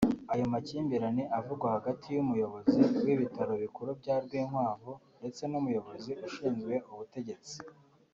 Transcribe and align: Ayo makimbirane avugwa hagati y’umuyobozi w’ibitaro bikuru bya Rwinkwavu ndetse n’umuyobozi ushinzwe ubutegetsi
Ayo 0.33 0.45
makimbirane 0.53 1.23
avugwa 1.39 1.67
hagati 1.75 2.05
y’umuyobozi 2.15 2.79
w’ibitaro 3.05 3.53
bikuru 3.63 3.89
bya 4.01 4.15
Rwinkwavu 4.23 4.93
ndetse 5.19 5.41
n’umuyobozi 5.51 6.11
ushinzwe 6.27 6.75
ubutegetsi 6.93 7.55